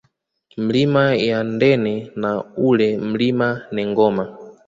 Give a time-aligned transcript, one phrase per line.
[0.57, 4.37] Milima ya Ndene na ule Mlima wa Nengoma